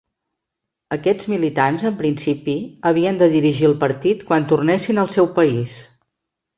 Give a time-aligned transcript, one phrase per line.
[0.95, 2.57] Aquests militants, en principi,
[2.93, 5.83] havien de dirigir el partit quan tornessin al seu país.